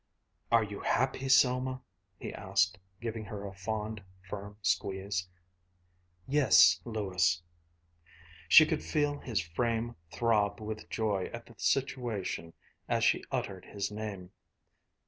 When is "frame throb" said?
9.41-10.59